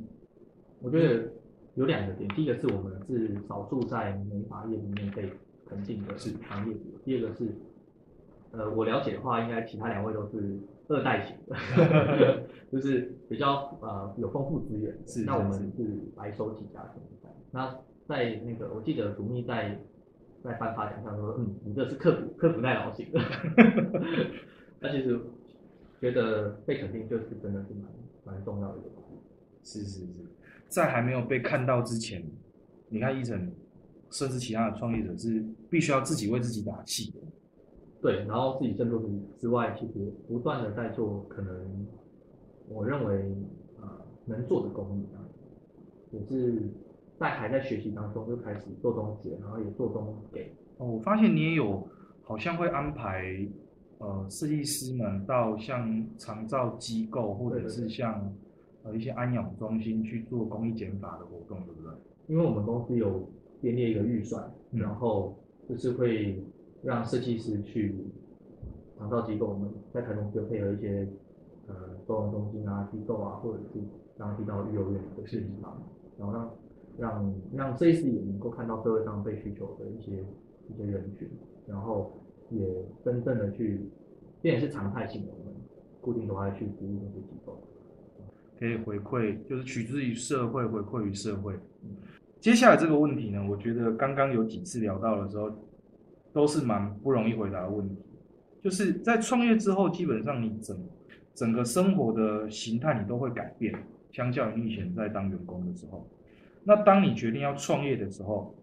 [0.81, 1.31] 我觉得
[1.75, 5.31] 有两个点，第一个是我们是少数在美发业里面被
[5.67, 7.55] 肯定的是行业，第二个是，
[8.49, 14.93] 呃，我了解的话，应该其他两位都是二代型的， 就是比较呃有丰富资源。
[15.07, 16.89] 是，那我们是白手起家的。
[17.51, 17.73] 那
[18.07, 19.79] 在那个，我记得主秘在
[20.43, 23.19] 在颁发奖上说，嗯，你这是刻苦刻苦耐劳型的。
[24.81, 25.19] 那其实。
[26.01, 27.91] 觉得被肯定就是真的是蛮
[28.23, 29.19] 蛮重要的一个东西。
[29.69, 30.07] 是是是，
[30.69, 32.23] 在还没有被看到之前，
[32.87, 33.51] 你看一晨，
[34.09, 37.19] 甚至其他的创业者是必须要自己为自己打气的。
[38.01, 39.01] 对，然后自己振作
[39.37, 41.87] 之外，其实不断的在做可能
[42.67, 43.35] 我认为
[43.79, 45.19] 啊能做的公益啊，
[46.11, 46.61] 也是
[47.17, 50.51] 在还在学习当中就开始做东西，然后也做东给。
[50.77, 51.87] 哦，我发现你也有
[52.23, 53.47] 好像会安排。
[54.01, 58.33] 呃，设计师们到像长照机构，或者是像
[58.83, 61.91] 呃一些安养中心去做公益减法的活动，对不对？
[62.27, 66.41] 因为我们公司有编列一个预算，然后就是会
[66.83, 67.95] 让设计师去
[68.97, 71.07] 打造机构，我们在台中就配合一些
[71.67, 71.75] 呃
[72.07, 73.79] 收容中心啊、机构啊，或者是
[74.17, 75.77] 刚刚提到育幼院的设计嘛，
[76.17, 76.51] 然后让
[76.97, 80.23] 让让设计师也能够看到社会上被需求的一些
[80.69, 81.27] 一些人群，
[81.67, 82.11] 然后。
[82.51, 82.67] 也
[83.05, 83.79] 真正的去，
[84.41, 85.53] 变是常态性的，我们
[86.01, 87.61] 固定都会去服务那些机构，
[88.57, 91.53] 可以回馈，就是取之于社会，回馈于社会。
[92.39, 95.51] 接下来这个问题呢，我觉得刚刚有几次聊到的时候，
[96.33, 97.95] 都是蛮不容易回答的问题。
[98.61, 100.77] 就是在创业之后，基本上你整
[101.33, 103.73] 整个生活的形态你都会改变，
[104.11, 106.07] 相较于你以前在当员工的时候。
[106.63, 108.53] 那当你决定要创业的时候，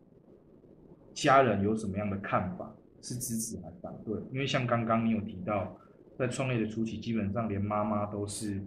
[1.15, 2.75] 家人有什么样的看法？
[3.03, 4.17] 是支持还是反对？
[4.33, 5.77] 因为像刚刚你有提到，
[6.19, 8.61] 在创业的初期，基本上连妈妈都是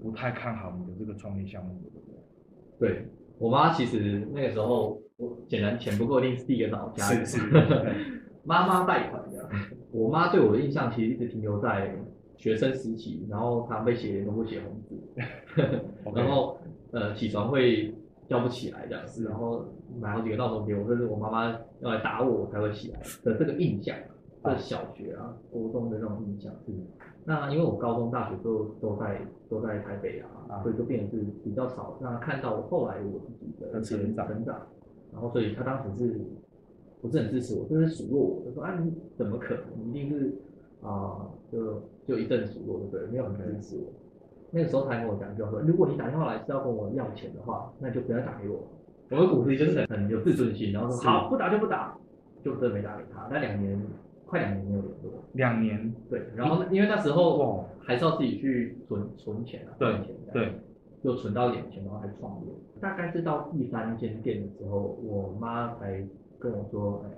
[0.00, 2.10] 不太看好你的这个创业项目的，对不
[2.78, 2.88] 对？
[2.88, 3.08] 对
[3.38, 8.19] 我妈其实那个时候，我显然钱不够，一定是第一个找家是是。
[8.50, 9.48] 妈妈贷款的，
[9.92, 11.94] 我妈对我的印象其实一直停留在
[12.36, 14.98] 学生时期，然后她被写都不写红字，
[16.14, 16.58] 然后
[16.90, 17.94] 呃起床会
[18.26, 19.64] 叫不起来这样子，然后。
[20.00, 23.92] 买好几个闹钟给我，这是我妈妈要来打我，我才会起来的这个印象。
[24.44, 26.52] 这小学啊、高中的那种印象。
[26.64, 26.72] 是。
[27.24, 34.28] 那因为我高中、大学都都在都在台北啊，所以就变得是比较少让他看到后来我自己的成长。
[34.28, 34.64] 成长。
[35.12, 36.20] 然后，所以他当时是
[37.00, 39.64] 不是很支持我，就是数落我，就说啊，你怎么可能？
[39.84, 40.34] 你一定是
[40.82, 43.06] 啊，就就一阵数落，对不对？
[43.08, 43.92] 没有很支持我。
[44.52, 48.68] 那个时候他跟我讲，就说如果你打电话来是要跟我要钱的话，那就不要打给我。
[49.10, 51.96] 我的骨子里就是很有自尊心，然后说好不打就不打，
[52.44, 53.28] 就真的没打给他。
[53.30, 53.80] 那两年
[54.26, 56.22] 快两年没有联络，两年对。
[56.36, 60.52] 然后因为那时候还是要自己去存存钱啊，赚钱对，
[61.02, 62.52] 就存到一点钱，然后还创业。
[62.80, 66.06] 大概是到第三间店的时候，我妈才
[66.40, 67.16] 跟我说，哎。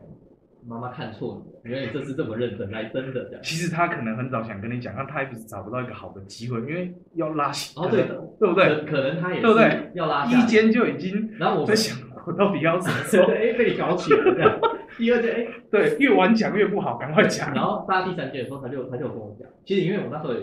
[0.64, 3.42] 妈妈看错你，原来你这次这么认真，来真的这样。
[3.42, 7.82] 其实他可能很早想跟你讲，但他一直找不到一个好的机会，因为要拉下。
[7.82, 8.04] 哦，对，
[8.38, 8.84] 对不对？
[8.84, 9.90] 可能他也对不对？
[9.94, 13.24] 要拉一间就已经，然后我在想，我到底要怎么说？
[13.34, 14.56] 哎，被你搞起了这样。
[14.96, 17.52] 第二件，哎，对，越晚讲越不好，赶快讲。
[17.52, 20.34] 然后到第三件的时候，他就他就跟我讲，其实因为我那时候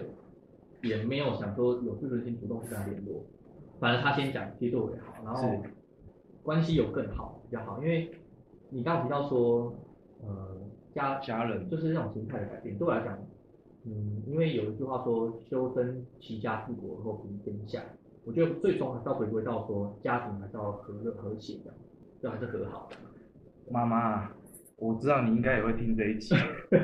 [0.81, 3.25] 也没有想说有自尊心主动跟他联络，
[3.79, 5.63] 反正他先讲，其实对我也好，然后
[6.43, 8.11] 关系有更好比较好，因为
[8.69, 9.73] 你刚刚提到说，
[10.21, 10.58] 呃。
[10.91, 12.75] 家家人就是那种心态的改变。
[12.75, 13.15] 对我来讲，
[13.86, 17.79] 嗯，因为有一句话说“修身齐家治国后平天下”，
[18.25, 21.71] 我觉得最终还是要回归到说家庭还是要和乐和谐的，
[22.21, 22.89] 就还是和好。
[23.69, 24.32] 妈妈，
[24.77, 26.34] 我知道你应该也会听这一集。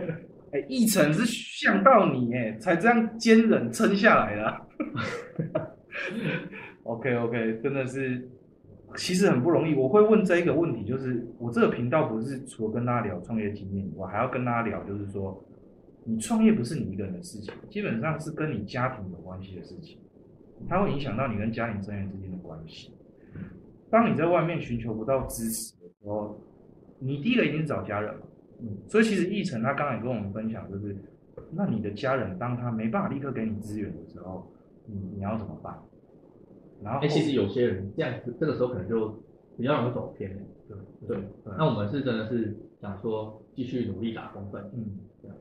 [0.53, 4.61] 哎，奕晨是想到你哎，才这样坚忍撑下来的。
[6.83, 8.29] OK OK，真的是。
[8.97, 15.43] 其实很不容易，我会问这一个问题，就是我这个频道不是除了跟大家聊创业经验，我还要跟大家聊，就是说，
[16.03, 19.97] 你创业不是你一个人的事情，基本上是跟你家庭有关系的事情，
[20.67, 22.91] 它会影响到你跟家庭成员之间的关系。
[23.89, 26.39] 当你在外面寻求不到支持的时候，
[26.99, 28.21] 你第一个一定是找家人嘛。
[28.87, 30.95] 所以其实奕晨他刚才跟我们分享，就是
[31.51, 34.49] 那你的家人当他没办法立刻给你资源的时候，
[34.85, 35.77] 你你要怎么办？
[36.83, 39.09] 然后哎、其实有些人这样子，这个时候可能就
[39.57, 40.41] 比较容易走偏了。
[40.67, 41.17] 对对，
[41.57, 44.63] 那我们是真的是想说继续努力打工分。
[44.73, 45.37] 嗯这样，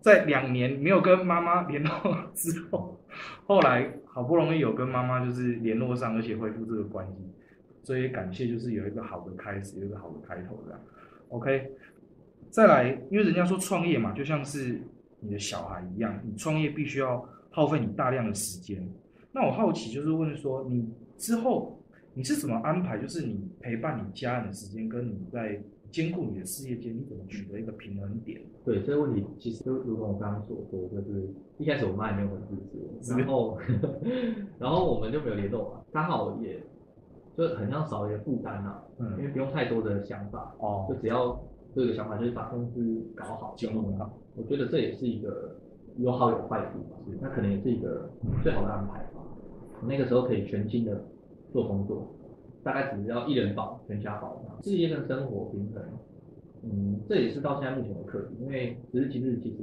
[0.00, 1.92] 在两年没有跟妈妈联络
[2.34, 2.98] 之后，
[3.46, 7.12] 后来好不容易有跟妈妈就是联络上，而且恢复这个关系，
[7.82, 10.80] 所以感谢就是有一个好的开始，有一个好的开头这样。
[11.28, 11.70] OK，
[12.50, 14.80] 再来，因为人家说创业嘛，就像是
[15.20, 18.86] 你的小孩一样，你创业必须要耗费你大量的时间。
[19.34, 21.76] 那我好奇就是问说，你之后
[22.14, 22.96] 你是怎么安排？
[22.98, 28.40] 就是你陪伴你家人的时间，跟你在兼顾你的事业间，你怎么取得一个平衡点？
[28.64, 33.58] 对这个问题，其实就如同我刚刚所说，就是一开始我妈也没有很支持我，然后
[34.60, 36.62] 然后我们就没有联络嘛，刚好也
[37.36, 41.40] 就很像少一个负担啊，因嗯，为不用太多的想法，哦就哦，只要
[41.74, 44.16] 这个想法就是把公司搞好经营好。
[44.36, 45.56] 我觉得这也是一个
[45.98, 48.08] 有好有坏处吧，那可能也是一个
[48.42, 49.13] 最好的安排吧。
[49.84, 51.04] 我那个时候可以全心的
[51.52, 52.08] 做工作，
[52.62, 55.82] 大概只要一人保全家保，事业跟生活平衡，
[56.62, 58.34] 嗯，这也是到现在目前的课题。
[58.40, 59.58] 因为只是其实其实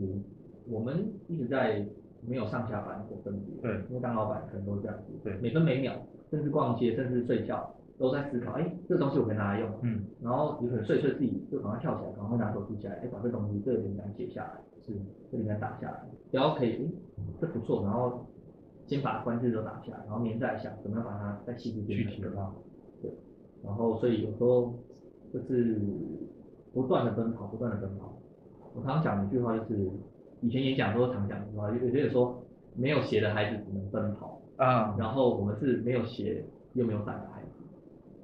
[0.69, 1.83] 我们一直在
[2.27, 5.93] 没有上下班的分别，对，因为当老板可能都是这样子，对每分每秒，
[6.29, 14.93] 甚至逛街，甚至睡觉，都在思考，哎，这个东西我可以拿来用，嗯，然后有可能睡睡自己就赶快跳起来，赶快拿手机起来，哎，把这东西这个灵感写下来，是，
[15.31, 18.23] 这灵感打下来，然后可以，哎，这不错，然后
[18.91, 22.53] 先把关键都打下来，然后明再想怎么样把它再细致具体的化，
[23.63, 24.73] 然后所以有时候
[25.31, 25.79] 就是
[26.73, 28.13] 不断的奔跑，不断的奔跑。
[28.75, 29.89] 我常常讲一句话，就是
[30.41, 32.43] 以前演讲都常讲一句话，有有些人说
[32.75, 37.47] 没有鞋的孩子只能奔跑，啊，然后我们是没有鞋又没有伞的孩子，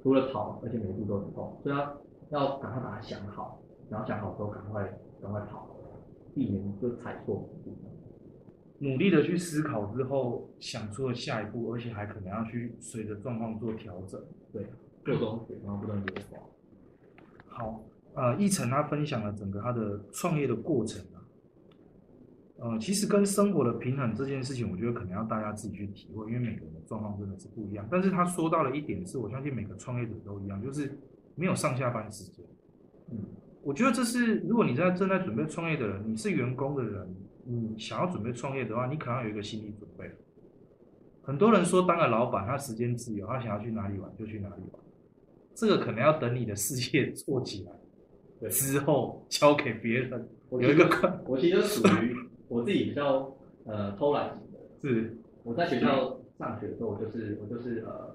[0.02, 1.96] 除了跑，而且每一步都很痛，所以要
[2.28, 4.84] 要赶快把它想好，然后想好之后赶快
[5.22, 5.66] 赶快跑，
[6.34, 7.48] 避免就踩错步。
[8.78, 14.20] 努力的去思考之后，想出了下一步，而且还可能要去随着状况做调整。
[14.52, 14.64] 对，
[15.04, 16.38] 做中学，然后不断优化。
[17.46, 21.18] 好，呃，奕晨他分享了整个他的创业的过程啊，
[22.58, 27.86] 呃，其实跟生活的平衡这件事情，我觉得可能要大家自己去体会，因为每个人的状况真的是不一样。
[27.90, 30.96] 但是他说到了一点是，我相信每个创业者都一样，就是
[31.34, 32.44] 没有上下班时间。
[33.10, 33.18] 嗯，
[33.62, 37.08] 我觉得这是，如果你在正在准备创业的人，你是员工的人，
[37.50, 40.04] 你想要准备创业的话，你可能要有一个心理准备。
[41.22, 44.82] 很多人说当个老板，他时间自由，他想要去哪里玩就去哪里玩，
[45.54, 47.72] 这个可能要等你的事业做起来
[48.38, 52.14] 对之后交给别人，我有一个关我其实属于
[52.48, 53.34] 我自己比较
[53.64, 54.58] 呃偷懒型的。
[54.82, 55.16] 是。
[55.44, 58.14] 我在学校上学的时候，我就是我就是呃，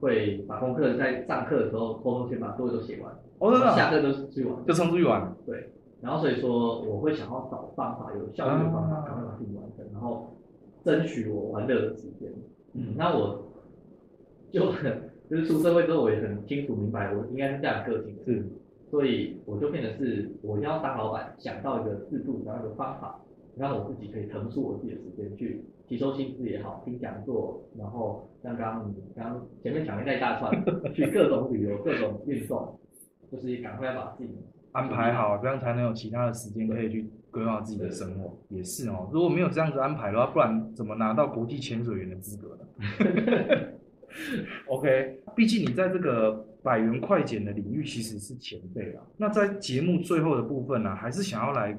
[0.00, 3.76] 会把功课在上课的时候偷偷先把作业都写完，哦，真的啊？
[3.76, 4.66] 下课都是去玩。
[4.66, 9.04] 就冲出去玩，对，然后所以说我会想要找方法，有效率的方法，啊。
[9.06, 10.34] 赶快把事情完成，然后
[10.84, 12.32] 争取我玩乐的时间。
[12.72, 13.52] 嗯，那我
[14.50, 18.44] 就很就是出社会之后，我也很清楚明白我应该是这样的个性的，是。
[18.90, 23.20] 所以我就变成是我要当老板，想到一个制度，想到一个方法，
[23.56, 30.50] 让我自己可以腾出我自己的时间去吸收新知也好，听讲座，然后像刚刚你刚刚前面讲的那一大串，
[30.92, 32.80] 去各种旅游、各种运动，
[33.30, 34.30] 就是赶快把自己
[34.72, 38.38] 安排好，这样才能有其他的时间可以去规划自己的生活。
[38.48, 42.64] 也是哦，如果没有这样子安排的话，不然怎么拿到国际潜水员的资格呢？
[44.66, 49.02] OK，毕竟你在这个百元快剪的领域其实是前辈啊。
[49.16, 51.76] 那在节目最后的部分呢、还是想要来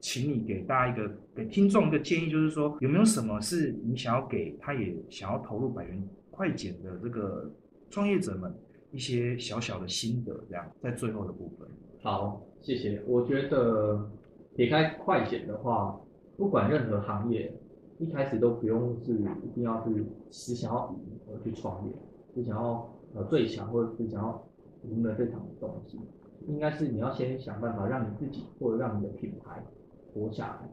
[0.00, 7.50] 请你给大家一个给听众一个建议，就是说有没有什么是你想要给他也想要投入百元快剪的这个
[7.90, 8.54] 创业者们
[8.90, 11.68] 一些小小的心得，这样在最后的部分。
[12.04, 13.02] 好，谢谢。
[13.06, 14.10] 我觉得
[14.54, 15.98] 撇开快剪的话，
[16.36, 17.50] 不管任何行业，
[17.98, 21.94] 一开始都不用是一定要是只想要赢而去创业，
[22.34, 24.46] 只想要呃最强或者是想要
[24.82, 25.98] 赢得这场东西，
[26.46, 29.64] 应该是你要先想办法让你自己或者让你的品牌
[30.12, 30.68] 活下来，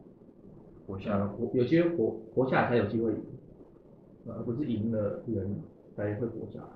[0.86, 3.24] 活下来呃，活有些活活下来才有机会赢，
[4.26, 5.62] 呃而不是赢了人
[5.96, 6.66] 才会活下来。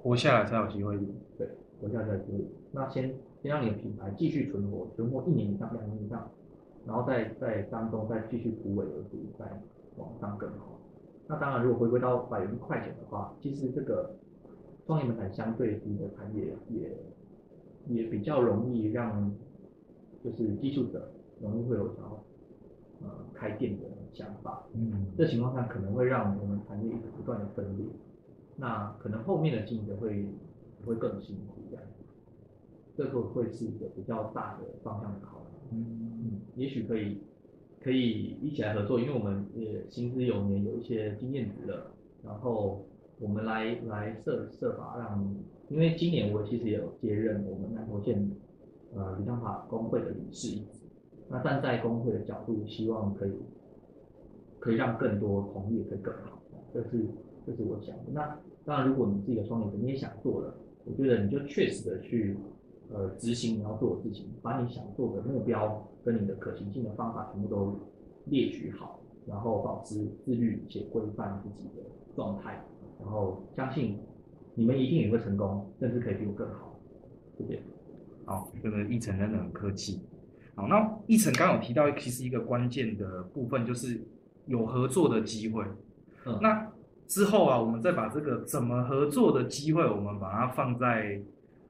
[0.00, 1.14] 活下来才有机会赢。
[1.36, 1.46] 对，
[1.78, 2.48] 活下来才有机会赢。
[2.72, 6.28] 那先先让你的品牌继续存活，存活一年以上、两年以上，
[6.86, 9.44] 然后再在当中再继续突围而出，再
[9.96, 10.78] 往上更好。
[11.26, 14.14] 那当然，如果回归到百元快钱的话，其实这个
[14.86, 16.96] 创业门槛相对低的产业也
[17.86, 19.30] 也比较容易让
[20.24, 21.10] 就是技术者
[21.40, 22.24] 容易会有想要
[23.02, 24.64] 呃开店的想法。
[24.72, 27.86] 嗯，这情况下可能会让我们产业一直不断的分裂。
[28.56, 30.26] 那可能后面的经营者会
[30.84, 31.57] 会更辛苦
[32.98, 35.52] 这个会是一个比较大的方向的考量。
[35.70, 37.22] 嗯，也许可以
[37.80, 41.92] 可以一起来合作，因为我们也行之有年，有一些经验值了，
[42.24, 42.84] 然后
[43.20, 45.32] 我们来来设设法让，
[45.68, 48.28] 因为今年我其实也有接任我们南投县
[48.96, 50.88] 呃理想法工会的理事一职，
[51.28, 53.34] 那站在工会的角度，希望可以
[54.58, 56.42] 可以让更多同业可以更好，
[56.74, 57.06] 这是
[57.46, 58.02] 这是我想的。
[58.12, 60.52] 那当然，如果你是一个创业者，你也想做了，
[60.84, 62.36] 我觉得你就确实的去。
[62.90, 67.78] 呃，执行你要做的事情，把你想做的目标跟你的可行性的方法全部都
[68.24, 71.82] 列举好，然后保持自律且规范自己的
[72.16, 72.64] 状态，
[72.98, 73.98] 然后相信
[74.54, 76.80] 你们一定也会成功，甚至可以比我更好。
[77.36, 77.60] 谢谢。
[78.24, 80.00] 好，这个一成真的很客气。
[80.54, 84.00] 好，那一成刚有提到，其实一个关键的部分就是
[84.46, 85.62] 有合作的机会。
[86.24, 86.66] 嗯，那
[87.06, 91.20] 之后啊，我们再把这个怎么合作的机会，我们把它放在。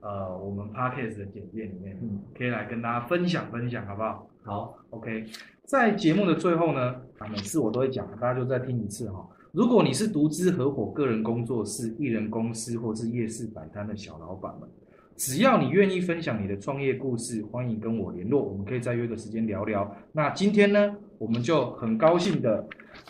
[0.01, 4.27] 呃，我们 podcast 的简介里面，嗯，可以来跟大家分享分享，好不好？
[4.45, 5.25] 好，OK。
[5.65, 9.27] 在节目的最后呢，啊，每次我都会讲，大家就再听一次哈。
[9.53, 14.69] 如果你是独资合伙、个人工作室、艺人公司或是夜市摆摊的小老板们，
[15.17, 19.91] 只要你愿意分享你的创业故事，欢迎跟我联络，我们可以再约个时间聊聊。
[20.13, 22.65] 那今天呢，我们就很高兴的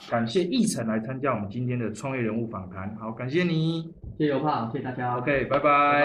[0.09, 2.97] 感谢奕晨来参加我们今天的创业人物访谈。
[2.97, 3.83] 好，感谢你，
[4.17, 5.19] 谢谢尤胖，谢谢大家。
[5.19, 5.97] OK，拜拜。